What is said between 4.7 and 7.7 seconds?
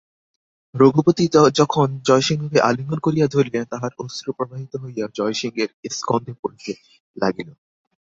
হইয়া জয়সিংহের স্কন্ধে পড়িতে লাগিল।